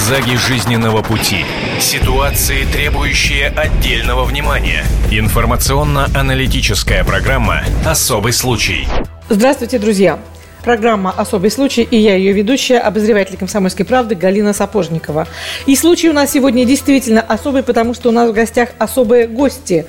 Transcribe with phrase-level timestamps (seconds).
[0.00, 1.44] Зигзаги жизненного пути.
[1.78, 4.82] Ситуации, требующие отдельного внимания.
[5.10, 8.88] Информационно-аналитическая программа «Особый случай».
[9.28, 10.18] Здравствуйте, друзья!
[10.64, 15.28] Программа «Особый случай» и я, ее ведущая, обозреватель «Комсомольской правды» Галина Сапожникова.
[15.66, 19.84] И случай у нас сегодня действительно особый, потому что у нас в гостях особые гости.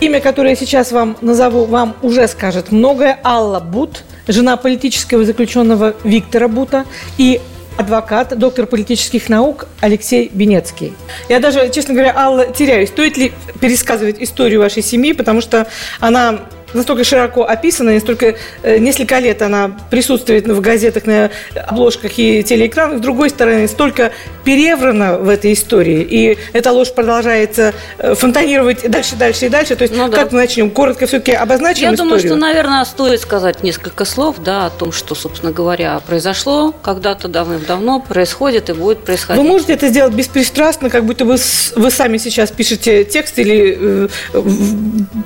[0.00, 3.18] Имя, которое я сейчас вам назову, вам уже скажет многое.
[3.22, 6.86] Алла Бут, жена политического заключенного Виктора Бута
[7.18, 7.42] и
[7.76, 10.94] адвокат, доктор политических наук Алексей Бенецкий.
[11.28, 12.88] Я даже, честно говоря, Алла, теряюсь.
[12.88, 15.66] Стоит ли пересказывать историю вашей семьи, потому что
[16.00, 16.40] она
[16.76, 21.30] настолько широко описана, настолько э, несколько лет она присутствует в газетах, на
[21.66, 22.98] обложках и телеэкранах.
[22.98, 24.12] С другой стороны, столько
[24.44, 29.76] переврана в этой истории, и эта ложь продолжается э, фонтанировать дальше, дальше и дальше.
[29.76, 30.16] То есть, ну, да.
[30.16, 30.70] как мы начнем?
[30.70, 32.04] Коротко все-таки обозначим Я историю?
[32.04, 37.28] думаю, что, наверное, стоит сказать несколько слов да, о том, что, собственно говоря, произошло когда-то
[37.28, 39.42] давным-давно, происходит и будет происходить.
[39.42, 41.36] Вы можете это сделать беспристрастно, как будто вы,
[41.76, 44.08] вы сами сейчас пишете текст или э,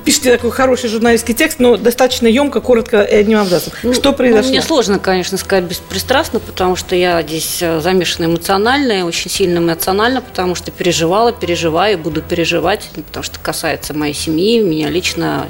[0.05, 3.73] пишете такой хороший журналистский текст, но достаточно емко, коротко и одним абзацем.
[3.83, 4.43] Ну, что произошло?
[4.43, 9.59] Ну, мне сложно, конечно, сказать беспристрастно, потому что я здесь э, замешана эмоционально, очень сильно
[9.59, 15.47] эмоционально, потому что переживала, переживаю, буду переживать, потому что касается моей семьи, меня лично,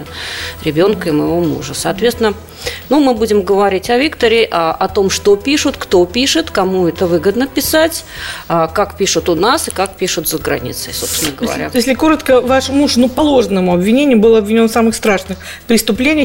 [0.63, 1.73] ребенка и моего мужа.
[1.73, 2.33] Соответственно,
[2.89, 7.07] ну, мы будем говорить о Викторе, о, о том, что пишут, кто пишет, кому это
[7.07, 8.05] выгодно писать,
[8.47, 11.65] а, как пишут у нас и как пишут за границей, собственно говоря.
[11.65, 15.80] Если, если коротко, ваш муж, ну, по ложному обвинению был обвинен в самых страшных преступлениях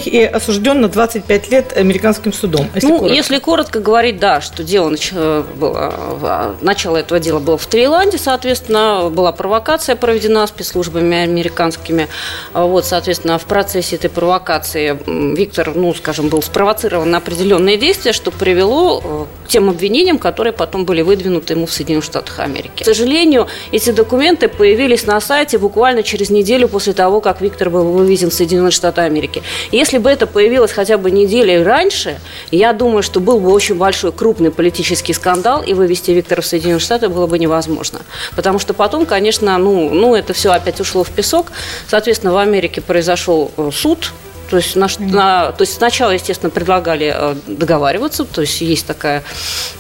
[0.07, 2.69] и осужден на 25 лет американским судом.
[2.75, 3.15] Если ну, коротко.
[3.15, 8.19] если коротко говорить, да, что дело э, было, а, начало этого дела было в Таиланде,
[8.19, 12.09] соответственно, была провокация проведена спецслужбами американскими.
[12.53, 14.99] Вот, соответственно, в процессе этой провокации
[15.37, 20.85] Виктор, ну, скажем, был спровоцирован на определенные действия, что привело э, тем обвинениям, которые потом
[20.85, 22.83] были выдвинуты ему в Соединенных Штатах Америки.
[22.83, 27.85] К сожалению, эти документы появились на сайте буквально через неделю после того, как Виктор был
[27.85, 29.43] вывезен в Соединенные Штаты Америки.
[29.73, 32.19] Если бы это появилось хотя бы неделю раньше,
[32.51, 36.81] я думаю, что был бы очень большой, крупный политический скандал, и вывести Виктора в Соединенные
[36.81, 38.01] Штаты было бы невозможно.
[38.35, 41.53] Потому что потом, конечно, ну, ну это все опять ушло в песок.
[41.89, 44.13] Соответственно, в Америке произошел э, суд,
[44.49, 49.25] то есть, на, на, то есть сначала, естественно, предлагали э, договариваться, то есть есть такая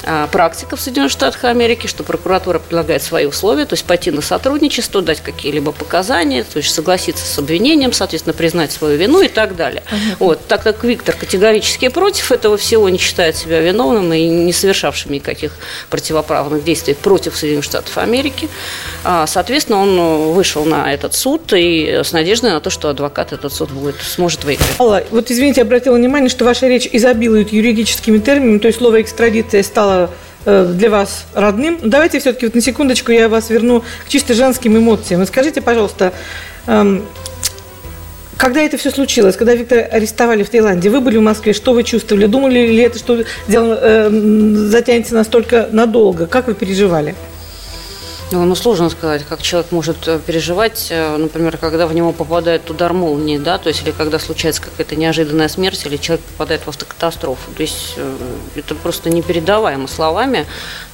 [0.05, 4.23] а, практика в Соединенных Штатах Америки, что прокуратура предлагает свои условия, то есть пойти на
[4.23, 9.55] сотрудничество, дать какие-либо показания, то есть согласиться с обвинением, соответственно, признать свою вину и так
[9.57, 9.83] далее.
[10.19, 15.13] Вот, так как Виктор категорически против этого всего, не считает себя виновным и не совершавшим
[15.13, 15.53] никаких
[15.91, 18.49] противоправных действий против Соединенных Штатов Америки,
[19.05, 23.53] а, соответственно, он вышел на этот суд и с надеждой на то, что адвокат этот
[23.53, 24.81] суд будет, сможет выиграть выиграть.
[24.81, 29.63] Алла, вот извините, обратила внимание, что ваша речь изобилует юридическими терминами, то есть слово экстрадиция
[29.63, 30.11] стало
[30.45, 31.79] э, для вас родным.
[31.83, 35.21] Давайте все-таки вот на секундочку я вас верну к чисто женским эмоциям.
[35.21, 36.13] Вот скажите, пожалуйста,
[36.67, 37.05] эм,
[38.37, 41.85] когда это все случилось, когда Виктора арестовали в Таиланде, вы были в Москве, что вы
[41.85, 42.27] чувствовали?
[42.27, 46.27] Думали ли это, что дело э, затянется настолько надолго?
[46.27, 47.15] Как вы переживали?
[48.33, 52.93] Ну, сложно сказать, как человек может э, переживать, э, например, когда в него попадает удар
[52.93, 57.53] молнии, да, то есть или когда случается какая-то неожиданная смерть, или человек попадает в автокатастрофу.
[57.57, 58.17] То есть э,
[58.57, 60.45] это просто непередаваемо словами.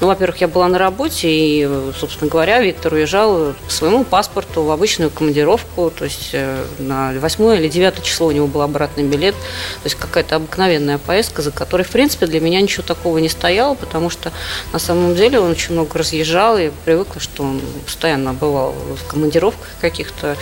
[0.02, 4.70] Ну, во-первых, я была на работе, и, собственно говоря, Виктор уезжал по своему паспорту в
[4.72, 6.34] обычную командировку, то есть
[6.80, 11.40] на 8 или 9 число у него был обратный билет, то есть какая-то обыкновенная поездка,
[11.40, 14.32] за которой, в принципе, для меня ничего такого не стояло, потому что
[14.72, 19.68] на самом деле он очень много разъезжал и привык что он постоянно бывал в командировках
[19.80, 20.36] каких-то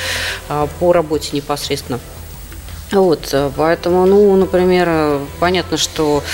[0.49, 2.01] а, по работе непосредственно.
[2.93, 6.25] Вот, э, поэтому, ну, например, понятно, что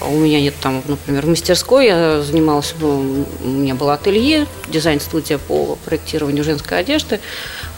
[0.00, 5.78] у меня нет там, например, мастерской, я занималась, ну, у меня было ателье, дизайн-студия по
[5.86, 7.18] проектированию женской одежды,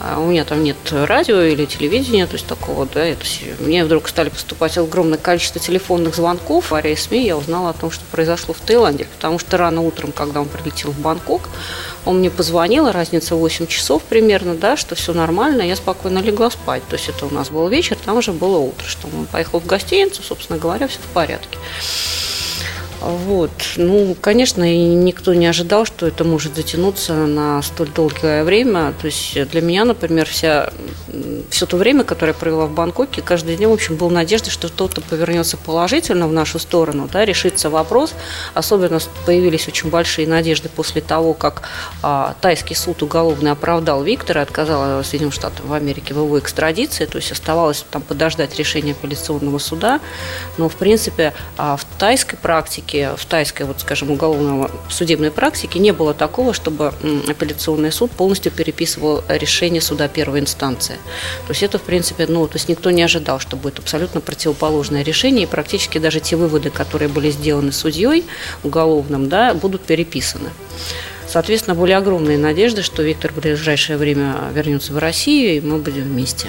[0.06, 3.25] а у меня там нет радио или телевидения, то есть такого, да, это,
[3.60, 8.04] мне вдруг стали поступать огромное количество телефонных звонков, в СМИ я узнала о том, что
[8.10, 11.48] произошло в Таиланде, потому что рано утром, когда он прилетел в Бангкок,
[12.04, 16.83] он мне позвонил, разница 8 часов примерно, да, что все нормально, я спокойно легла спать.
[16.89, 19.66] То есть это у нас был вечер, там уже было утро, что он поехал в
[19.66, 21.59] гостиницу, собственно говоря, все в порядке.
[23.04, 23.51] Вот.
[23.77, 28.95] Ну, конечно, и никто не ожидал, что это может затянуться на столь долгое время.
[28.98, 30.71] То есть для меня, например, вся,
[31.51, 34.68] все то время, которое я провела в Бангкоке, каждый день, в общем, был надежда, что
[34.68, 38.15] что-то повернется положительно в нашу сторону, да, решится вопрос.
[38.54, 41.68] Особенно появились очень большие надежды после того, как
[42.03, 47.16] а, тайский суд уголовный оправдал Виктора, отказал Соединенным Штатам в Америке в его экстрадиции, то
[47.16, 50.00] есть оставалось там подождать решения апелляционного суда.
[50.57, 55.93] Но, в принципе, а, в тайской практике, в тайской, вот, скажем, уголовной судебной практике не
[55.93, 56.93] было такого, чтобы
[57.29, 60.97] апелляционный суд полностью переписывал решение суда первой инстанции.
[61.47, 65.03] То есть это, в принципе, ну, то есть никто не ожидал, что будет абсолютно противоположное
[65.03, 68.25] решение, и практически даже те выводы, которые были сделаны судьей
[68.63, 70.51] уголовным, да, будут переписаны.
[71.34, 76.04] Соответственно, были огромные надежды, что Виктор в ближайшее время вернется в Россию, и мы будем
[76.04, 76.47] вместе.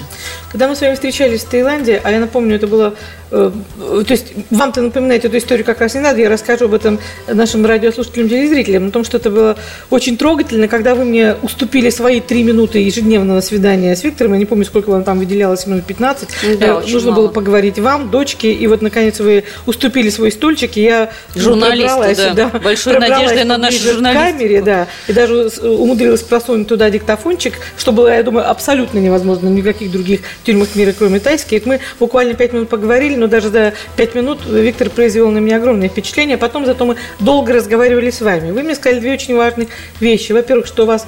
[0.52, 2.94] Когда мы с вами встречались в Таиланде, а я напомню, это было...
[3.32, 3.50] Э,
[3.80, 7.66] то есть вам-то напоминать эту историю как раз не надо, я расскажу об этом нашим
[7.66, 9.56] радиослушателям, телезрителям, о том, что это было
[9.90, 14.46] очень трогательно, когда вы мне уступили свои три минуты ежедневного свидания с Виктором, я не
[14.46, 16.28] помню, сколько вам там выделялось, минут 15,
[16.60, 17.22] да, э, нужно мало.
[17.22, 22.14] было поговорить вам, дочке, и вот, наконец, вы уступили свой стульчик, и я Журналисту, да.
[22.14, 24.38] Сюда, Большой надеждой на нашу журналистику.
[24.38, 24.75] камере, да,
[25.08, 30.20] и даже умудрилась просунуть туда диктофончик, что было, я думаю, абсолютно невозможно в никаких других
[30.44, 31.66] тюрьмах мира, кроме тайских.
[31.66, 35.88] Мы буквально пять минут поговорили, но даже за пять минут Виктор произвел на меня огромное
[35.88, 36.36] впечатление.
[36.36, 38.50] Потом зато мы долго разговаривали с вами.
[38.50, 39.68] Вы мне сказали две очень важные
[40.00, 40.32] вещи.
[40.32, 41.06] Во-первых, что у вас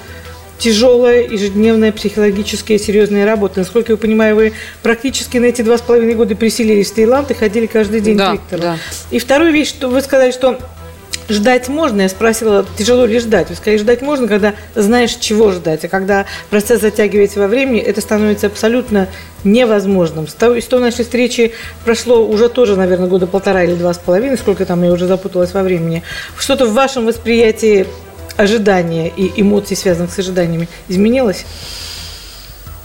[0.58, 3.60] тяжелая, ежедневная, психологическая, серьезная работа.
[3.60, 7.34] Насколько я понимаю, вы практически на эти два с половиной года приселились в Таиланд и
[7.34, 8.62] ходили каждый день да, к Виктору.
[8.62, 8.76] Да.
[9.10, 10.58] И вторую вещь, что вы сказали, что
[11.28, 12.02] ждать можно?
[12.02, 13.50] Я спросила, тяжело ли ждать?
[13.50, 15.84] Вы сказали, ждать можно, когда знаешь, чего ждать.
[15.84, 19.08] А когда процесс затягивается во времени, это становится абсолютно
[19.44, 20.26] невозможным.
[20.26, 21.52] С той, с той нашей встречи
[21.84, 25.52] прошло уже тоже, наверное, года полтора или два с половиной, сколько там я уже запуталась
[25.52, 26.02] во времени.
[26.36, 27.86] Что-то в вашем восприятии
[28.36, 31.44] ожидания и эмоций, связанных с ожиданиями, изменилось?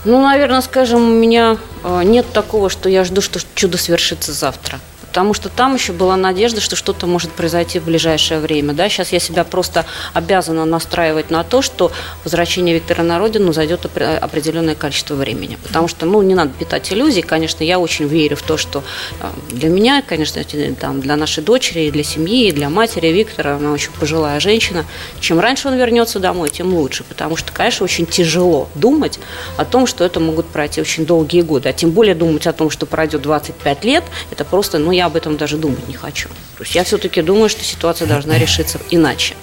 [0.05, 4.79] Ну, наверное, скажем, у меня э, нет такого, что я жду, что чудо свершится завтра
[5.13, 8.73] потому что там еще была надежда, что что-то может произойти в ближайшее время.
[8.73, 8.89] Да?
[8.89, 11.91] Сейчас я себя просто обязана настраивать на то, что
[12.23, 15.59] возвращение Виктора на родину зайдет определенное количество времени.
[15.61, 17.21] Потому что, ну, не надо питать иллюзий.
[17.21, 18.83] Конечно, я очень верю в то, что
[19.19, 20.43] э, для меня, конечно,
[20.79, 24.83] там, для нашей дочери, для семьи, для матери Виктора, она очень пожилая женщина.
[25.19, 27.03] Чем раньше он вернется домой, тем лучше.
[27.03, 29.19] Потому что, конечно, очень тяжело думать
[29.57, 31.69] о том, что это могут пройти очень долгие годы.
[31.69, 35.15] А тем более думать о том, что пройдет 25 лет, это просто, ну, я об
[35.15, 36.29] этом даже думать не хочу.
[36.57, 39.35] То есть я все-таки думаю, что ситуация должна решиться иначе.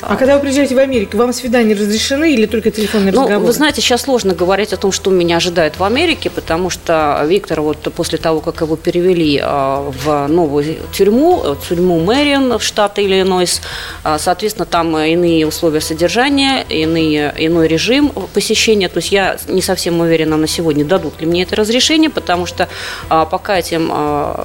[0.00, 3.46] А когда вы приезжаете в Америку, вам свидания разрешены или только телефонные ну, разговоры?
[3.46, 7.60] Вы знаете, сейчас сложно говорить о том, что меня ожидает в Америке, потому что Виктор
[7.60, 13.60] вот после того, как его перевели а, в новую тюрьму, тюрьму Мэрион в штат Иллинойс,
[14.04, 18.88] а, соответственно, там иные условия содержания, иные, иной режим посещения.
[18.88, 22.68] То есть я не совсем уверена на сегодня, дадут ли мне это разрешение, потому что
[23.08, 23.92] а, пока этим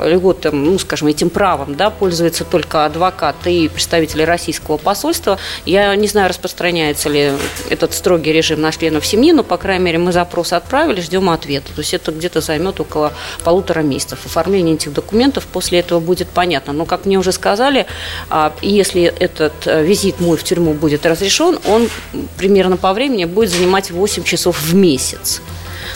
[0.05, 6.07] льготом, ну, скажем, этим правом да, пользуется только адвокат и представители российского посольства, я не
[6.07, 7.33] знаю, распространяется ли
[7.69, 11.67] этот строгий режим на членов семьи, но, по крайней мере, мы запрос отправили, ждем ответа.
[11.73, 13.13] То есть это где-то займет около
[13.43, 14.19] полутора месяцев.
[14.25, 16.73] Оформление этих документов после этого будет понятно.
[16.73, 17.85] Но, как мне уже сказали,
[18.29, 21.89] а, если этот э, визит мой в тюрьму будет разрешен, он
[22.37, 25.41] примерно по времени будет занимать 8 часов в месяц.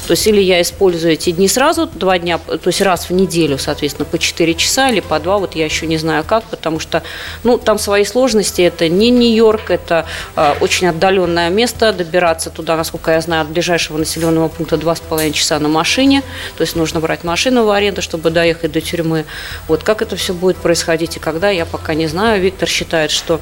[0.08, 3.58] То есть или я использую эти дни сразу, два дня, то есть раз в неделю,
[3.58, 7.04] соответственно, по 4 часа или по 2, вот я еще не знаю как, потому что,
[7.44, 10.06] ну, там свои сложности, это не Нью-Йорк, это
[10.36, 15.60] э, очень отдаленное место, добираться туда, насколько я знаю, от ближайшего населенного пункта 2,5 часа
[15.60, 16.24] на машине,
[16.58, 19.26] то есть нужно брать машину в аренду, чтобы доехать до тюрьмы.
[19.68, 22.42] Вот как это все будет происходить и когда, я пока не знаю.
[22.42, 23.42] Виктор считает, что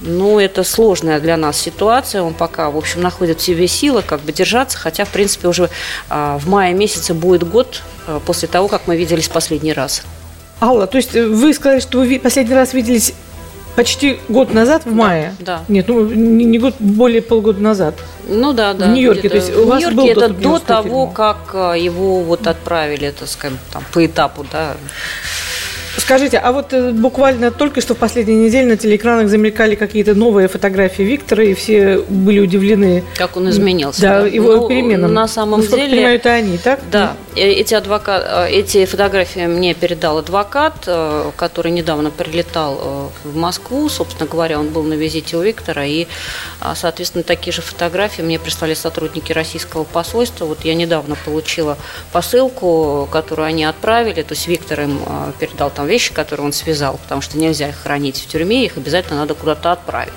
[0.00, 2.22] ну, это сложная для нас ситуация.
[2.22, 5.70] Он пока, в общем, находит в себе силы как бы держаться, хотя, в принципе, уже
[6.08, 10.02] а, в мае месяце будет год а, после того, как мы виделись последний раз.
[10.60, 13.12] Алла, то есть вы сказали, что вы последний раз виделись
[13.76, 15.34] почти год назад, в мае?
[15.38, 15.64] Да.
[15.68, 17.94] Нет, ну не, год, более полгода назад.
[18.26, 18.86] Ну да, да.
[18.86, 21.12] В Нью-Йорке, то есть у в вас Нью-Йорке был это до того, фильма?
[21.12, 24.76] как а, его вот отправили, так скажем, там, по этапу, да,
[25.98, 30.46] Скажите, а вот э, буквально только что в последние недели на телеэкранах замелькали какие-то новые
[30.46, 33.02] фотографии Виктора, и все были удивлены.
[33.16, 34.00] как он изменился.
[34.00, 35.12] Да, его Ну, переменам.
[35.12, 35.96] На самом Насколько я деле...
[35.96, 36.80] понимаю, это они, так?
[36.90, 40.88] Да, э, эти, адвокат, э, эти фотографии мне передал адвокат,
[41.36, 43.88] который недавно прилетал в Москву.
[43.88, 45.84] Собственно говоря, он был на визите у Виктора.
[45.84, 46.06] И,
[46.60, 50.44] а, соответственно, такие же фотографии мне прислали сотрудники российского посольства.
[50.44, 51.76] Вот я недавно получила
[52.12, 54.22] посылку, которую они отправили.
[54.22, 55.00] То есть Виктор им
[55.40, 59.18] передал там вещи, которые он связал, потому что нельзя их хранить в тюрьме, их обязательно
[59.20, 60.12] надо куда-то отправить.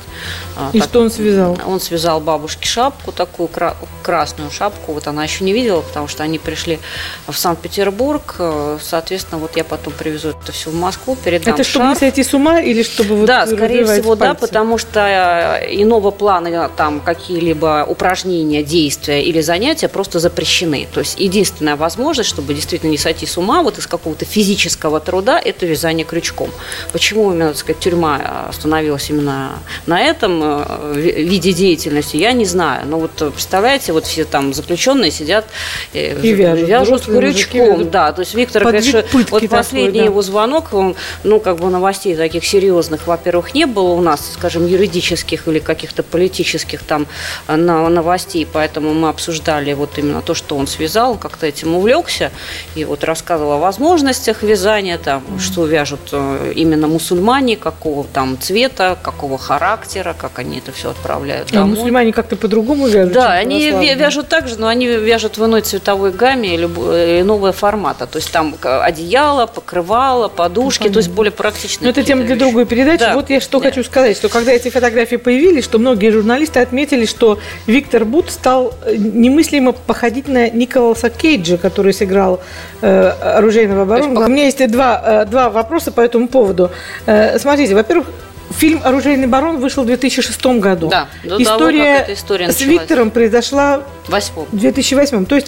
[0.55, 1.57] А, И так- что он связал?
[1.65, 4.93] он связал бабушке шапку, такую кра- красную шапку.
[4.93, 6.79] Вот она еще не видела, потому что они пришли
[7.27, 8.35] в Санкт-Петербург.
[8.39, 11.99] Э, Соответственно, вот я потом привезу это все в Москву, передам Это чтобы не шарф.
[11.99, 14.41] сойти с ума или чтобы вот да, скорее всего, да, пальцы?
[14.47, 20.87] потому что э, иного плана э, там какие-либо упражнения, действия или занятия просто запрещены.
[20.93, 25.39] То есть единственная возможность, чтобы действительно не сойти с ума вот из какого-то физического труда,
[25.43, 26.49] это это вязание крючком.
[26.91, 29.51] Почему именно, так сказать, тюрьма остановилась именно
[29.85, 32.87] на этом э, виде деятельности, я не знаю.
[32.87, 35.45] Но вот представляете, вот все там заключенные сидят
[35.93, 37.73] э, и вяжут, вяжут крючком.
[37.73, 37.91] Вяжут.
[37.91, 40.05] Да, то есть Виктор, Под конечно, вот последний такой, да.
[40.05, 44.65] его звонок, он, ну, как бы новостей таких серьезных, во-первых, не было у нас, скажем,
[44.65, 47.05] юридических или каких-то политических там
[47.47, 52.31] новостей, поэтому мы обсуждали вот именно то, что он связал, как-то этим увлекся,
[52.75, 55.39] и вот рассказывал о возможностях вязания, там, mm-hmm.
[55.51, 61.49] Что вяжут э, именно мусульмане, какого там цвета, какого характера, как они это все отправляют
[61.51, 61.75] а домой.
[61.75, 63.13] Мусульмане как-то по-другому вяжут?
[63.13, 67.51] Да, они вяжут так же, но они вяжут в иной цветовой гамме или э, иного
[67.51, 68.07] формата.
[68.07, 71.85] То есть там одеяло, покрывало, подушки, ну, то есть более практичные.
[71.85, 73.01] Но это тема для другой передачи.
[73.01, 73.15] Да.
[73.15, 73.69] Вот я что да.
[73.69, 78.73] хочу сказать, что когда эти фотографии появились, что многие журналисты отметили, что Виктор Бут стал
[78.85, 82.41] э, немыслимо походить на Николаса Кейджа, который сыграл
[82.81, 84.19] э, оружейного барона.
[84.21, 86.69] У меня есть два, э, два вопроса по этому поводу.
[87.07, 88.07] Э, смотрите, во-первых,
[88.51, 90.89] Фильм «Оружейный барон» вышел в 2006 году.
[90.89, 95.25] Да, до история, того, как эта история с Виктором произошла в 2008.
[95.25, 95.47] То есть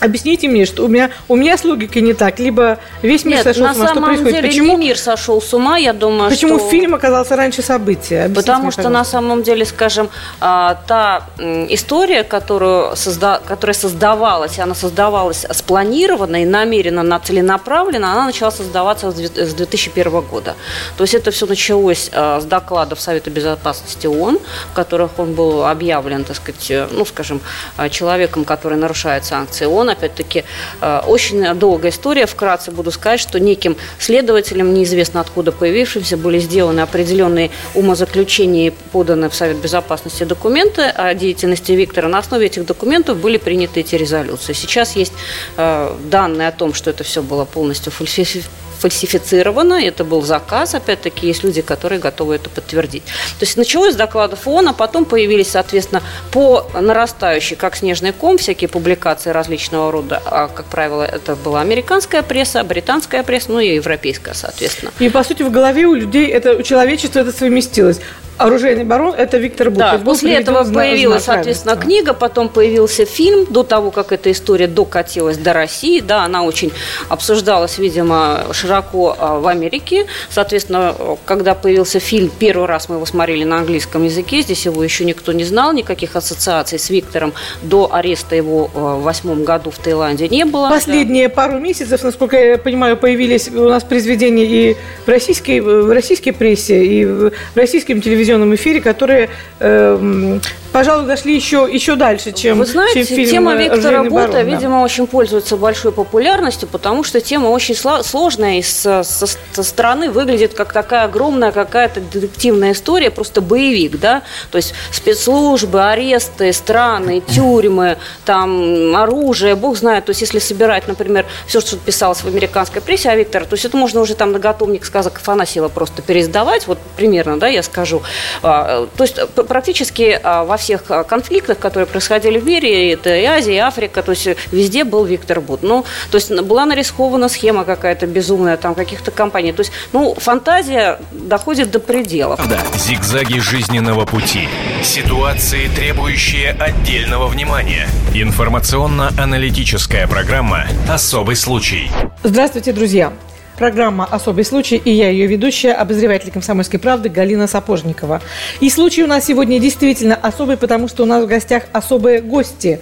[0.00, 2.38] Объясните мне, что у меня, у меня с логикой не так.
[2.38, 4.34] Либо весь мир Нет, сошел с ума, что происходит?
[4.34, 6.70] Деле Почему не мир сошел с ума, я думаю, Почему что...
[6.70, 8.24] фильм оказался раньше события?
[8.24, 8.98] Объясните Потому мне, что пожалуйста.
[8.98, 10.08] на самом деле, скажем,
[10.40, 13.40] а, та история, которую созда...
[13.44, 20.54] которая создавалась, она создавалась спланированно и намеренно, целенаправленно, она начала создаваться с 2001 года.
[20.96, 24.38] То есть это все началось а, с докладов Совета Безопасности ООН,
[24.70, 27.40] в которых он был объявлен, так сказать, ну, скажем,
[27.76, 30.44] а, человеком, который нарушает санкции ООН, опять-таки,
[30.80, 32.26] э, очень долгая история.
[32.26, 39.28] Вкратце буду сказать, что неким следователям, неизвестно откуда появившимся, были сделаны определенные умозаключения и поданы
[39.28, 42.08] в Совет Безопасности документы о деятельности Виктора.
[42.08, 44.52] На основе этих документов были приняты эти резолюции.
[44.52, 45.12] Сейчас есть
[45.56, 51.26] э, данные о том, что это все было полностью фальсифицировано фальсифицировано, это был заказ, опять-таки,
[51.26, 53.02] есть люди, которые готовы это подтвердить.
[53.38, 58.38] То есть началось с докладов ООН, а потом появились, соответственно, по нарастающей, как снежный ком,
[58.38, 63.74] всякие публикации различного рода, а, как правило, это была американская пресса, британская пресса, ну и
[63.74, 64.92] европейская, соответственно.
[64.98, 68.00] И, по сути, в голове у людей, это, у человечества это совместилось.
[68.38, 69.78] Оружейный барон– это Виктор Бут.
[69.78, 75.36] Да, после этого появилась, соответственно, книга, потом появился фильм, до того, как эта история докатилась
[75.36, 76.00] до России.
[76.00, 76.72] Да, она очень
[77.08, 80.06] обсуждалась, видимо, широко а, в Америке.
[80.30, 85.04] Соответственно, когда появился фильм, первый раз мы его смотрели на английском языке, здесь его еще
[85.04, 89.78] никто не знал, никаких ассоциаций с Виктором до ареста его а, в восьмом году в
[89.78, 90.68] Таиланде не было.
[90.68, 91.34] Последние да.
[91.34, 94.76] пару месяцев, насколько я понимаю, появились у нас произведения и
[95.06, 100.38] в российской, в российской прессе, и в российском телевизионном телевизионном эфире, которые э,
[100.72, 104.42] пожалуй, дошли еще, еще дальше, чем, Вы знаете, чем фильм тема Виктора Бута, да.
[104.42, 110.10] видимо, очень пользуется большой популярностью, потому что тема очень сложная и со, со, со стороны
[110.10, 117.20] выглядит как такая огромная какая-то детективная история, просто боевик, да, то есть спецслужбы, аресты, страны,
[117.20, 122.82] тюрьмы, там оружие, бог знает, то есть если собирать, например, все, что писалось в американской
[122.82, 126.66] прессе о Викторе, то есть это можно уже там на готовник сказок Афанасьева просто пересдавать,
[126.66, 128.02] вот примерно, да, я скажу.
[128.42, 133.24] А, то есть практически а, во всех а, конфликтах, которые происходили в мире, это и
[133.24, 135.62] Азия, и Африка, то есть везде был Виктор Бут.
[135.62, 139.52] Ну, то есть была нарискована схема какая-то безумная там каких-то компаний.
[139.52, 142.40] То есть, ну, фантазия доходит до пределов.
[142.48, 144.48] Да, зигзаги жизненного пути.
[144.82, 147.88] Ситуации, требующие отдельного внимания.
[148.14, 151.90] Информационно-аналитическая программа «Особый случай».
[152.22, 153.12] Здравствуйте, друзья.
[153.58, 158.22] Программа «Особый случай» и я, ее ведущая, обозреватель «Комсомольской правды» Галина Сапожникова.
[158.60, 162.78] И случай у нас сегодня действительно особый, потому что у нас в гостях особые гости.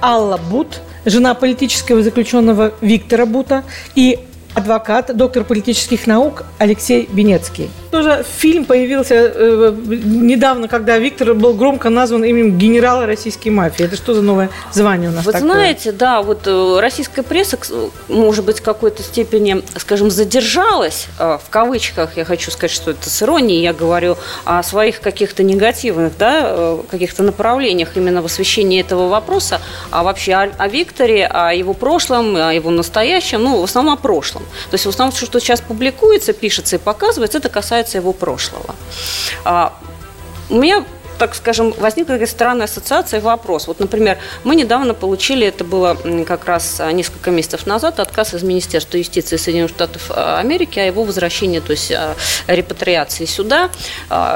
[0.00, 3.64] Алла Бут, жена политического заключенного Виктора Бута
[3.96, 4.20] и
[4.54, 7.68] адвокат, доктор политических наук Алексей Бенецкий.
[7.92, 13.84] Тоже фильм появился э, недавно, когда Виктор был громко назван именем генерала российской мафии.
[13.84, 15.52] Это что за новое звание у нас Вы такое?
[15.52, 17.58] знаете, да, вот э, российская пресса,
[18.08, 23.10] может быть, в какой-то степени, скажем, задержалась, э, в кавычках, я хочу сказать, что это
[23.10, 28.80] с иронией, я говорю о своих каких-то негативных, да, э, каких-то направлениях именно в освещении
[28.80, 33.64] этого вопроса, а вообще о, о Викторе, о его прошлом, о его настоящем, ну, в
[33.64, 34.44] основном о прошлом.
[34.70, 38.74] То есть в основном что сейчас публикуется, пишется и показывается, это касается его прошлого.
[39.44, 39.78] А,
[40.50, 40.84] у меня
[41.22, 43.68] так скажем, возникла такая странная ассоциация и вопрос.
[43.68, 48.42] Вот, например, мы недавно получили, это было как раз а, несколько месяцев назад, отказ из
[48.42, 51.92] Министерства юстиции Соединенных Штатов а, Америки о его возвращении, то есть
[52.48, 53.70] репатриации сюда.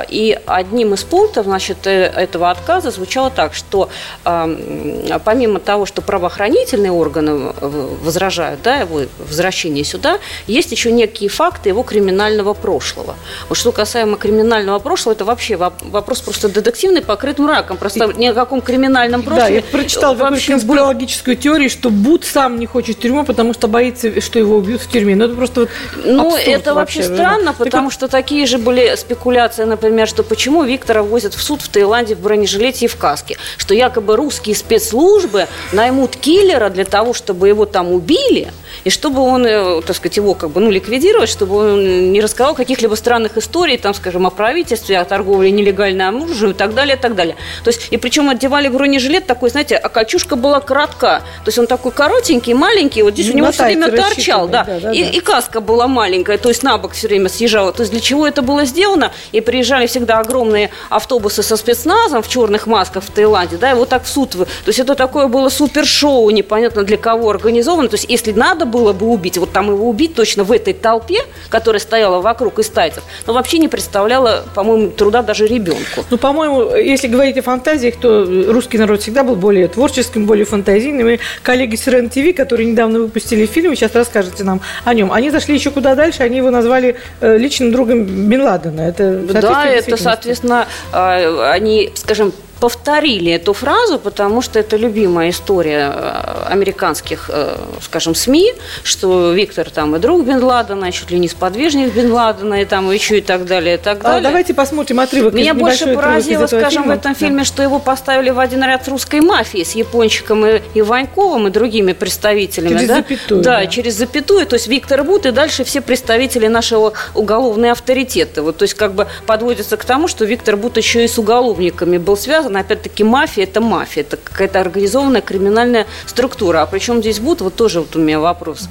[0.08, 3.90] И одним из пунктов, значит, э, этого отказа звучало так, что
[4.22, 11.82] помимо того, что правоохранительные органы возражают, да, его возвращение сюда, есть еще некие факты его
[11.82, 13.16] криминального прошлого.
[13.48, 17.76] Вот что касаемо криминального прошлого, это вообще вопрос просто детективный, покрыт мраком.
[17.76, 19.48] Просто ни о каком криминальном прошлом.
[19.48, 23.68] Да, я прочитал вообще конспирологическую теорию, что Буд сам не хочет в тюрьму, потому что
[23.68, 25.16] боится, что его убьют в тюрьме.
[25.16, 25.70] Ну, это просто вот
[26.04, 31.34] Ну, это вообще, странно, потому что такие же были спекуляции, например, что почему Виктора возят
[31.34, 36.68] в суд в Таиланде в бронежилете и в каске, что якобы русские спецслужбы наймут киллера
[36.68, 38.52] для того, чтобы его там убили,
[38.84, 42.54] и чтобы он, э, так сказать, его как бы, ну, ликвидировать, чтобы он не рассказал
[42.54, 46.98] каких-либо странных историй, там, скажем, о правительстве, о торговле нелегальным оружием и так далее, и
[46.98, 47.36] так далее.
[47.64, 51.22] То есть, и причем одевали бронежилет такой, знаете, а кольчушка была коротка.
[51.44, 54.64] То есть, он такой коротенький, маленький, вот здесь ну, у него все время торчал, да.
[54.64, 55.10] да, да, и, да.
[55.10, 57.72] и каска была маленькая, то есть, на бок все время съезжала.
[57.72, 59.12] То есть, для чего это было сделано?
[59.32, 63.88] И приезжали всегда огромные автобусы со спецназом в черных масках в Таиланде, да, и вот
[63.88, 64.30] так в суд.
[64.30, 67.88] То есть, это такое было супершоу, непонятно для кого организовано.
[67.88, 71.20] То есть, если надо было бы убить, вот там его убить точно в этой толпе,
[71.48, 76.04] которая стояла вокруг из тайцев, но вообще не представляла, по-моему, труда даже ребенку.
[76.10, 76.45] Ну, по-моему,
[76.76, 81.08] если говорить о фантазиях, то русский народ всегда был более творческим, более фантазийным.
[81.08, 85.54] И коллеги с РЕН-ТВ, которые недавно выпустили фильм, сейчас расскажете нам о нем, они зашли
[85.54, 88.80] еще куда дальше, они его назвали э, личным другом Бен Ладена.
[88.80, 95.92] Это да, это, соответственно, а, они, скажем, повторили эту фразу, потому что это любимая история
[95.94, 101.28] э, американских, э, скажем, СМИ, что Виктор там и друг Бен Ладена, чуть ли не
[101.28, 104.20] сподвижник Бен Ладена, и там еще и так далее, и так а далее.
[104.20, 105.34] А, давайте посмотрим отрывок.
[105.34, 106.94] Меня больше поразило, скажем, фильма.
[106.94, 107.44] в этом фильме, да.
[107.44, 111.50] что его поставили в один ряд с русской мафией, с Япончиком и, и Ваньковым, и
[111.50, 112.74] другими представителями.
[112.74, 112.96] Через да?
[112.96, 113.42] запятую.
[113.42, 118.42] Да, да, через запятую, то есть Виктор Бут и дальше все представители нашего уголовного авторитета.
[118.42, 121.98] Вот, то есть как бы подводится к тому, что Виктор Бут еще и с уголовниками
[121.98, 122.60] был связан, связано.
[122.60, 126.62] Опять-таки, мафия– это мафия, это какая-то организованная криминальная структура.
[126.62, 128.68] А причем здесь Буд, вот тоже вот у меня вопрос.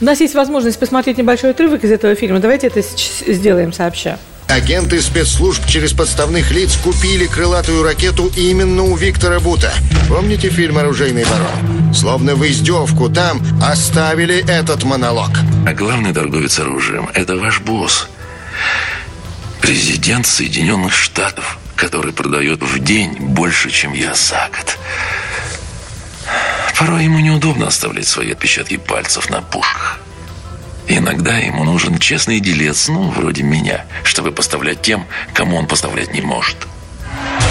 [0.00, 2.38] У нас есть возможность посмотреть небольшой отрывок из этого фильма.
[2.40, 4.18] Давайте это сделаем сообща.
[4.48, 9.72] Агенты спецслужб через подставных лиц купили крылатую ракету именно у Виктора Бута.
[10.08, 11.92] Помните фильм «Оружейный ворон»?
[11.92, 15.30] Словно в издевку там оставили этот монолог.
[15.66, 18.08] А главный торговец оружием– это ваш босс.
[19.60, 24.78] Президент Соединенных Штатов который продает в день больше, чем я за год.
[26.78, 30.00] Порой ему неудобно оставлять свои отпечатки пальцев на пушках.
[30.88, 36.20] Иногда ему нужен честный делец, ну, вроде меня, чтобы поставлять тем, кому он поставлять не
[36.20, 36.56] может.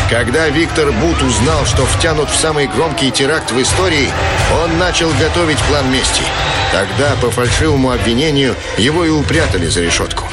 [0.09, 4.09] Когда Виктор Бут узнал, что втянут в самый громкий теракт в истории,
[4.63, 6.21] он начал готовить план мести.
[6.71, 10.25] Тогда, по фальшивому обвинению, его и упрятали за решетку.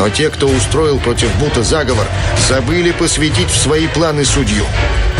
[0.00, 2.06] Но те, кто устроил против Бута заговор,
[2.48, 4.64] забыли посвятить в свои планы судью.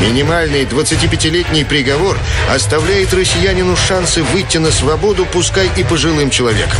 [0.00, 2.18] Минимальный 25-летний приговор
[2.50, 6.78] оставляет россиянину шансы выйти на свободу, пускай и пожилым человеком.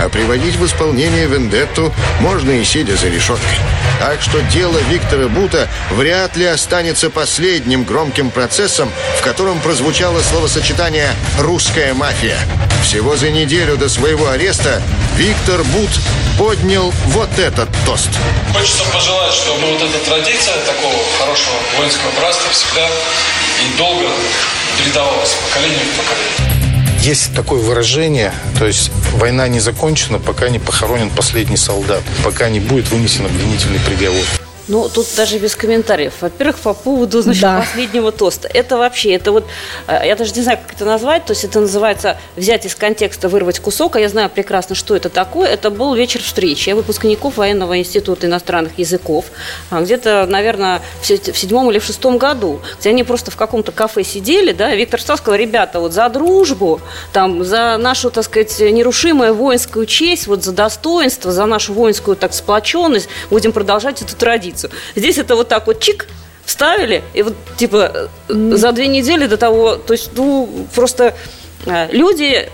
[0.00, 3.58] А приводить в исполнение вендетту можно и сидя за решеткой.
[3.98, 11.10] Так что дело Виктора Бута вряд ли останется последним громким процессом, в котором прозвучало словосочетание
[11.38, 12.38] «русская мафия».
[12.82, 14.80] Всего за неделю до своего ареста
[15.16, 15.90] Виктор Бут
[16.38, 18.08] поднял вот этот тост.
[18.54, 24.06] Хочется пожелать, чтобы вот эта традиция такого хорошего воинского братства всегда и долго
[24.78, 27.00] передавалась поколение в поколение.
[27.02, 32.60] Есть такое выражение, то есть война не закончена, пока не похоронен последний солдат, пока не
[32.60, 34.24] будет вынесен обвинительный приговор.
[34.70, 36.12] Ну, тут даже без комментариев.
[36.20, 37.58] Во-первых, по поводу, значит, да.
[37.58, 38.48] последнего тоста.
[38.54, 39.44] Это вообще, это вот,
[39.88, 43.28] э, я даже не знаю, как это назвать, то есть это называется взять из контекста,
[43.28, 45.48] вырвать кусок, а я знаю прекрасно, что это такое.
[45.48, 49.24] Это был вечер встречи выпускников военного института иностранных языков,
[49.70, 54.04] а, где-то, наверное, в седьмом или в шестом году, где они просто в каком-то кафе
[54.04, 56.80] сидели, да, Виктор стал сказал, ребята, вот за дружбу,
[57.12, 62.32] там, за нашу, так сказать, нерушимую воинскую честь, вот за достоинство, за нашу воинскую, так,
[62.32, 64.70] сплоченность будем продолжать эту традицию страницу.
[64.96, 66.06] Здесь это вот так вот чик,
[66.44, 71.14] вставили, и вот типа за две недели до того, то есть, ну, просто
[71.66, 72.48] э, люди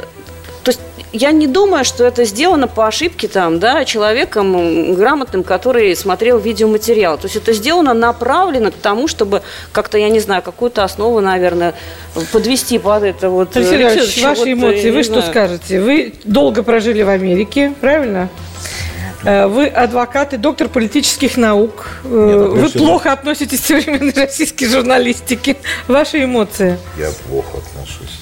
[0.65, 0.81] то есть
[1.13, 7.19] я не думаю, что это сделано по ошибке там, да, человеком грамотным, который смотрел видеоматериал.
[7.19, 11.75] То есть это сделано направлено к тому, чтобы как-то, я не знаю, какую-то основу, наверное,
[12.33, 13.57] подвести под это вот.
[13.57, 15.31] Алексей Ильич, ваши эмоции, вы что знаю.
[15.31, 15.81] скажете?
[15.81, 18.29] Вы долго прожили в Америке, правильно?
[19.25, 22.01] Э, Вы адвокат и доктор политических наук.
[22.05, 25.57] Э, Нет, Вы плохо относитесь к современной российской журналистике.
[25.89, 26.79] Ваши эмоции?
[26.99, 28.21] Я плохо отношусь.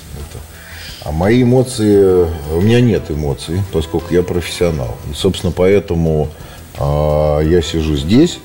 [1.05, 2.27] А мои эмоции...
[2.51, 4.97] У меня нет эмоций, поскольку я профессионал.
[5.11, 6.31] И, собственно, поэтому
[6.79, 8.39] а, я сижу здесь,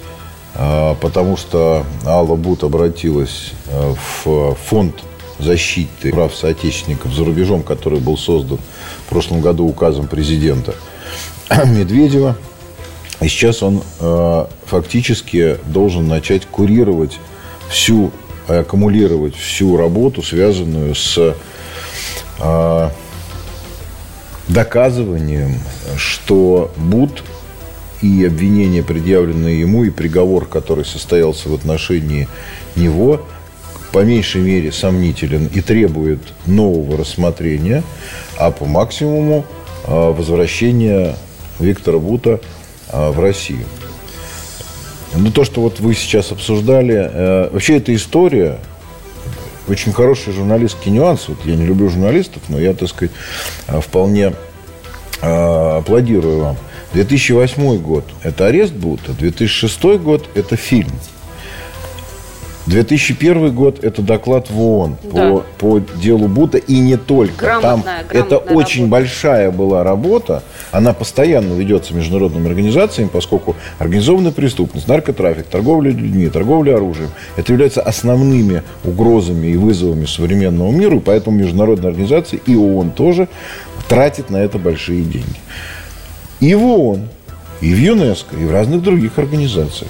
[0.55, 4.95] а, потому что Алла Бут обратилась а, в фонд
[5.39, 8.59] защиты прав соотечественников за рубежом, который был создан
[9.05, 10.75] в прошлом году указом президента
[11.65, 12.35] Медведева.
[13.21, 17.19] И сейчас он э, фактически должен начать курировать
[17.69, 18.11] всю,
[18.47, 21.35] аккумулировать всю работу, связанную с
[22.39, 22.89] э,
[24.47, 25.59] доказыванием,
[25.97, 27.23] что Буд
[28.01, 32.29] и обвинения, предъявленные ему, и приговор, который состоялся в отношении
[32.75, 33.25] него,
[33.91, 37.83] по меньшей мере сомнителен и требует нового рассмотрения,
[38.37, 39.45] а по максимуму
[39.87, 41.15] э, возвращения
[41.59, 42.39] Виктора Бута
[42.91, 43.65] э, в Россию.
[45.15, 48.59] Ну, то, что вот вы сейчас обсуждали, э, вообще эта история,
[49.67, 51.27] очень хороший журналистский нюанс.
[51.27, 53.11] Вот я не люблю журналистов, но я, так сказать,
[53.67, 54.33] э, вполне
[55.21, 56.57] э, аплодирую вам.
[56.93, 60.91] 2008 год– это арест Бута, 2006 год– это фильм.
[62.69, 65.29] 2001 год– это доклад в ООН Да.
[65.29, 67.45] по, по делу Бута и не только.
[67.45, 68.91] Там Грамотная, это грамотная очень работа.
[68.91, 70.43] большая была работа.
[70.71, 77.81] Она постоянно ведется международными организациями, поскольку организованная преступность, наркотрафик, торговля людьми, торговля оружием– это являются
[77.81, 80.97] основными угрозами и вызовами современному миру.
[80.97, 83.27] И поэтому международные организации и ООН тоже
[83.87, 85.39] тратят на это большие деньги.
[86.39, 87.09] И в ООН,
[87.61, 89.89] и в ЮНЕСКО, и в разных других организациях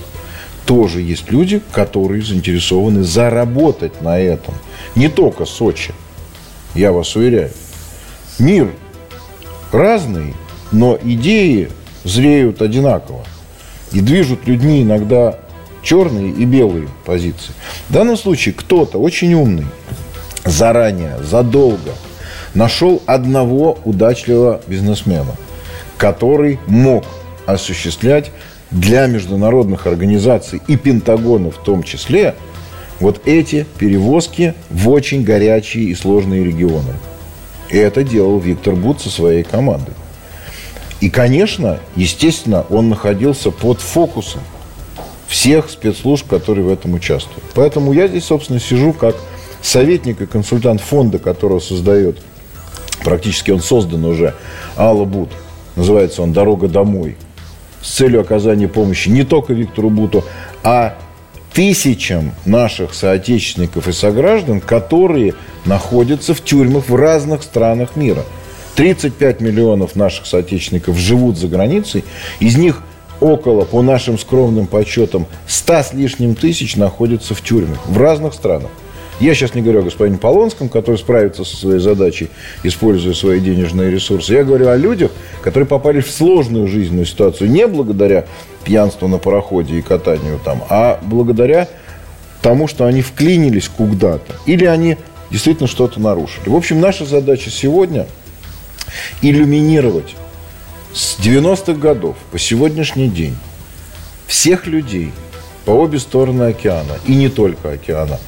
[0.69, 4.53] тоже есть люди, которые заинтересованы заработать на этом.
[4.95, 5.95] Не только Сочи,
[6.75, 7.49] я вас уверяю.
[8.37, 8.69] Мир
[9.71, 10.35] разный,
[10.71, 11.71] но идеи
[12.03, 13.25] зреют одинаково.
[13.93, 15.39] И движут людьми иногда
[15.81, 17.53] черные и белые позиции.
[17.87, 19.65] В данном случае кто-то очень умный
[20.45, 21.95] заранее, задолго
[22.53, 25.35] нашел одного удачливого бизнесмена,
[25.97, 27.05] который мог
[27.47, 28.31] осуществлять
[28.71, 32.35] для международных организаций и Пентагона в том числе
[32.99, 36.93] вот эти перевозки в очень горячие и сложные регионы.
[37.69, 39.93] И это делал Виктор Бут со своей командой.
[41.01, 44.41] И, конечно, естественно, он находился под фокусом
[45.27, 47.43] всех спецслужб, которые в этом участвуют.
[47.53, 49.15] Поэтому я здесь, собственно, сижу как
[49.61, 52.17] советник и консультант фонда, которого создает,
[53.03, 54.33] практически он создан уже,
[54.75, 55.29] Алла Бут.
[55.75, 57.15] Называется он «Дорога домой»
[57.81, 60.23] с целью оказания помощи не только Виктору Буту,
[60.63, 60.95] а
[61.53, 65.33] тысячам наших соотечественников и сограждан, которые
[65.65, 68.23] находятся в тюрьмах в разных странах мира.
[68.75, 72.05] 35 миллионов наших соотечественников живут за границей,
[72.39, 72.81] из них
[73.19, 78.69] около, по нашим скромным подсчетам, 100 с лишним тысяч находятся в тюрьмах в разных странах.
[79.19, 82.29] Я сейчас не говорю о господине Полонском, который справится со своей задачей,
[82.63, 84.33] используя свои денежные ресурсы.
[84.33, 88.25] Я говорю о людях, которые попали в сложную жизненную ситуацию не благодаря
[88.63, 91.67] пьянству на пароходе и катанию там, а благодаря
[92.41, 94.35] тому, что они вклинились куда-то.
[94.45, 94.97] Или они
[95.31, 96.49] действительно что-то нарушили.
[96.49, 98.07] В общем, наша задача сегодня
[99.21, 100.15] иллюминировать
[100.93, 103.35] с 90-х годов по сегодняшний день
[104.27, 105.11] всех людей
[105.65, 108.19] по обе стороны океана, и не только океана,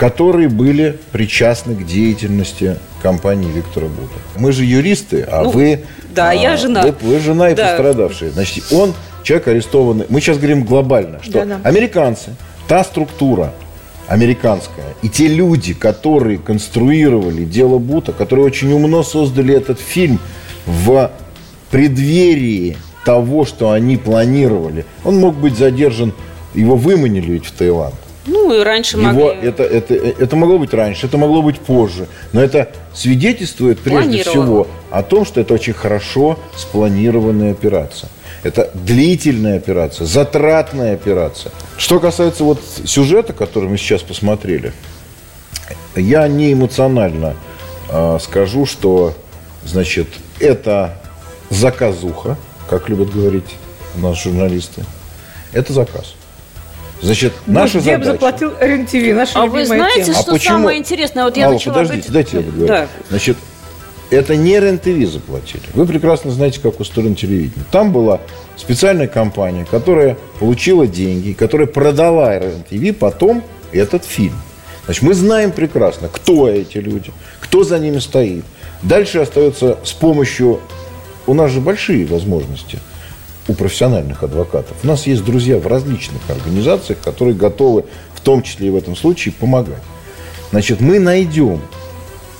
[0.00, 4.14] которые были причастны к деятельности компании Виктора Бута.
[4.38, 5.84] Мы же юристы, а Ну, вы...
[6.14, 6.80] да, а, я жена.
[6.80, 7.66] Вы, вы жена и Да.
[7.66, 8.30] пострадавшая.
[8.30, 10.06] Значит, он человек арестованный.
[10.08, 11.60] Мы сейчас говорим глобально, что Да-да.
[11.64, 12.30] американцы,
[12.66, 13.52] та структура
[14.08, 20.18] американская, и те люди, которые конструировали дело Бута, которые очень умно создали этот фильм
[20.64, 21.10] в
[21.70, 24.86] преддверии того, что они планировали.
[25.04, 26.14] Он мог быть задержан,
[26.54, 27.94] его выманили ведь в Таиланд.
[28.30, 29.48] Ну, и раньше Его, могли...
[29.48, 32.06] это, это, это могло быть раньше, это могло быть позже.
[32.32, 38.08] Но это свидетельствует прежде всего о том, что это очень хорошо спланированная операция.
[38.44, 41.50] Это длительная операция, затратная операция.
[41.76, 44.72] Что касается вот сюжета, который мы сейчас посмотрели,
[45.96, 47.34] я не эмоционально
[47.90, 49.14] э, скажу, что,
[49.64, 50.06] значит,
[50.38, 50.96] это
[51.50, 52.36] заказуха,
[52.68, 53.56] как любят говорить
[53.96, 54.84] наши журналисты.
[55.52, 56.14] Это заказ.
[57.02, 58.12] Значит, наша Госдеп задача...
[58.12, 60.18] заплатил РЕН-ТВ, наша А вы знаете, тема.
[60.18, 60.54] А что почему?
[60.56, 61.24] самое интересное?
[61.24, 62.66] Вот я Алла, начала подождите, говорить- дайте я договорю.
[62.68, 62.88] Да.
[63.08, 63.36] Значит,
[64.10, 65.62] это не РЕН-ТВ заплатили.
[65.72, 67.64] Вы прекрасно знаете, как устроено телевидение.
[67.70, 68.20] Там была
[68.56, 74.34] специальная компания, которая получила деньги, которая продала РЕН-ТВ потом этот фильм.
[74.84, 78.44] Значит, мы знаем прекрасно, кто эти люди, кто за ними стоит.
[78.82, 80.60] Дальше остается с помощью...
[81.26, 82.78] У нас же большие возможности
[83.50, 84.76] у профессиональных адвокатов.
[84.84, 87.84] У нас есть друзья в различных организациях, которые готовы,
[88.14, 89.82] в том числе и в этом случае, помогать.
[90.50, 91.60] Значит, мы найдем,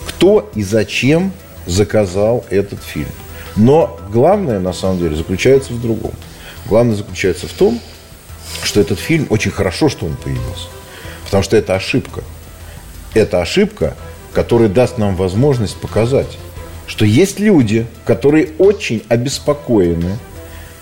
[0.06, 1.32] кто и зачем
[1.66, 3.10] заказал этот фильм.
[3.56, 6.12] Но главное, на самом деле, заключается в другом.
[6.66, 7.80] Главное заключается в том,
[8.62, 10.68] что этот фильм очень хорошо, что он появился.
[11.24, 12.22] Потому что это ошибка.
[13.14, 13.96] Это ошибка,
[14.32, 16.38] которая даст нам возможность показать,
[16.86, 20.18] что есть люди, которые очень обеспокоены,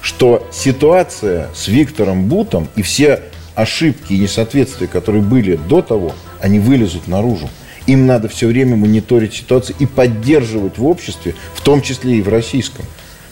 [0.00, 3.20] что ситуация с Виктором Бутом и все
[3.54, 7.48] ошибки и несоответствия, которые были до того, они вылезут наружу.
[7.86, 12.28] Им надо все время мониторить ситуацию и поддерживать в обществе, в том числе и в
[12.28, 12.84] российском,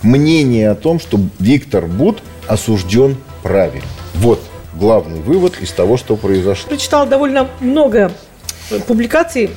[0.02, 3.87] мнение о том, что Виктор Бут осужден правильно.
[4.14, 4.42] Вот
[4.74, 6.68] главный вывод из того, что произошло.
[6.68, 8.12] Прочитала довольно много
[8.87, 9.50] публикаций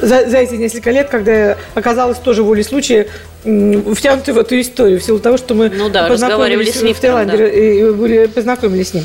[0.00, 3.08] за, за эти несколько лет, когда оказалась тоже волей случая
[3.42, 7.00] втянуты в эту историю в силу того, что мы ну, да, познакомились с Виктором, в
[7.00, 7.48] Таиланде да.
[7.48, 9.04] и были, познакомились с ним.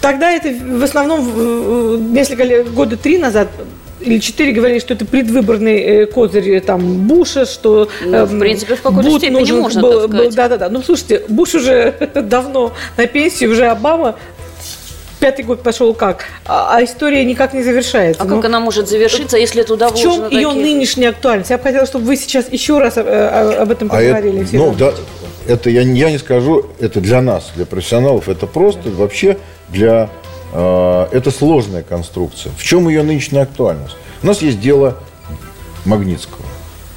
[0.00, 3.48] Тогда это в основном несколько лет, года три назад
[4.00, 8.76] или четыре говорили, что это предвыборный э, козырь э, там Буша, что ну, в принципе
[8.76, 10.34] в какой-то степени нужен можно был, сказать.
[10.34, 10.68] да, да, да.
[10.68, 14.16] Ну слушайте, Буш уже давно на пенсии, уже Обама
[15.20, 18.22] пятый год пошел как, а, а история никак не завершается.
[18.22, 21.50] А Но как она может завершиться, если туда в чем ее такие- нынешняя актуальность?
[21.50, 24.46] Я бы хотела, чтобы вы сейчас еще раз э, э, об этом А это, поговорили.
[24.52, 24.92] ну, да,
[25.46, 30.10] это я, не- я не скажу, это для нас, для профессионалов, это просто вообще для...
[30.52, 32.52] э, это сложная конструкция.
[32.56, 33.96] В чем ее нынешняя актуальность?
[34.22, 34.98] У нас есть дело
[35.84, 36.44] Магнитского.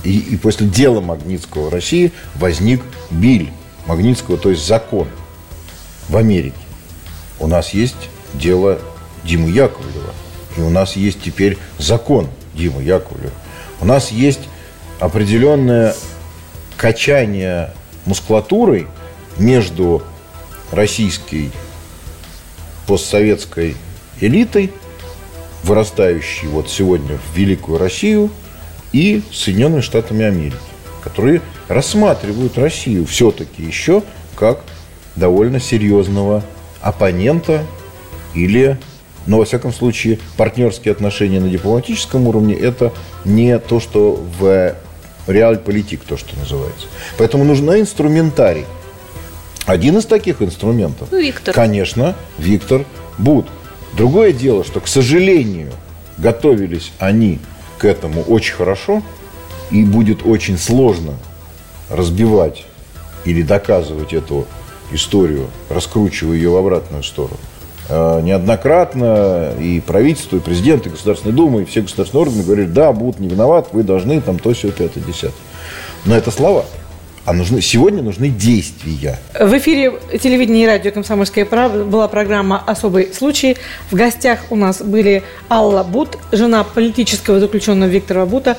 [0.03, 3.49] И, и после дела Магнитского в России возник Биль
[3.85, 5.07] Магнитского, то есть закон
[6.07, 6.55] в Америке.
[7.39, 8.79] У нас есть дело
[9.23, 10.13] Димы Яковлева.
[10.57, 13.31] И у нас есть теперь закон Димы Яковлева.
[13.81, 14.41] У нас есть
[14.99, 15.95] определенное
[16.77, 17.73] качание
[18.05, 18.87] мускулатурой
[19.37, 20.03] между
[20.71, 21.51] российской
[22.87, 23.75] постсоветской
[24.19, 24.71] элитой,
[25.63, 28.31] вырастающей вот сегодня в Великую Россию,
[28.91, 30.57] и Соединенными Штатами Америки,
[31.03, 34.03] которые рассматривают Россию все-таки еще
[34.35, 34.63] как
[35.15, 36.43] довольно серьезного
[36.81, 37.63] оппонента
[38.33, 38.77] или,
[39.25, 42.91] но во всяком случае, партнерские отношения на дипломатическом уровне– это
[43.25, 44.75] не то, что в
[45.27, 46.87] реаль-политик, то, что называется.
[47.17, 48.65] Поэтому нужен инструментарий.
[49.65, 51.53] Один из таких инструментов, Ну, Виктор.
[51.53, 52.85] конечно, Виктор
[53.17, 53.45] Бут.
[53.95, 55.71] Другое дело, что, к сожалению,
[56.17, 57.39] готовились они
[57.77, 59.03] к этому очень хорошо,
[59.69, 61.13] и будет очень сложно
[61.89, 62.65] разбивать
[63.25, 64.47] или доказывать эту
[64.91, 67.37] историю, раскручивая ее в обратную сторону.
[67.89, 72.91] Э, Неоднократно и правительство, и президент, и Государственная Дума, и все государственные органы говорили, да,
[72.91, 75.31] будут не виноват, вы должны там то, все, это, десятое.
[76.05, 76.65] Но это слова.
[77.25, 79.19] А нужны, сегодня нужны действия.
[79.39, 83.57] В эфире телевидения и радио «Комсомольская правда» была программа «Особый случай».
[83.91, 88.57] В гостях у нас были Алла Бут, жена политического заключенного Виктора Бута,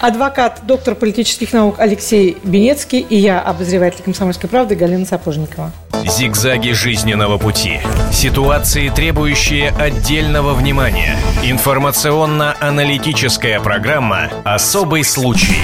[0.00, 5.72] адвокат, доктор политических наук Алексей Бенецкий и я, обозреватель «Комсомольской правды» Галина Сапожникова.
[6.04, 7.78] Зигзаги жизненного пути.
[8.12, 11.16] Ситуации, требующие отдельного внимания.
[11.42, 15.58] Информационно-аналитическая программа «Особый случай».